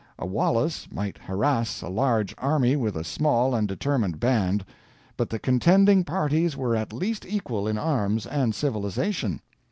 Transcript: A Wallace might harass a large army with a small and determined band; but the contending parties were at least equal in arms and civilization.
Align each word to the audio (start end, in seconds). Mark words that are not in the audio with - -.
A 0.17 0.25
Wallace 0.25 0.87
might 0.91 1.19
harass 1.19 1.83
a 1.83 1.87
large 1.87 2.33
army 2.39 2.75
with 2.75 2.95
a 2.97 3.03
small 3.03 3.53
and 3.53 3.67
determined 3.67 4.19
band; 4.19 4.65
but 5.15 5.29
the 5.29 5.37
contending 5.37 6.03
parties 6.03 6.57
were 6.57 6.75
at 6.75 6.91
least 6.91 7.23
equal 7.23 7.67
in 7.67 7.77
arms 7.77 8.25
and 8.25 8.55
civilization. 8.55 9.41